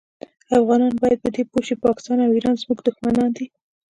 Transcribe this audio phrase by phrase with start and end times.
[0.59, 3.45] افغانان باید په دي پوه شي پاکستان او ایران زمونږ دوښمنان دي